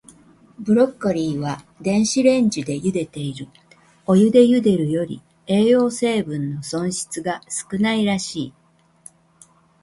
[0.57, 3.47] ブロッコリーは、電子レンジでゆでている。
[4.07, 8.53] お湯でゆでるより、栄養成分の損失が少ないらしい。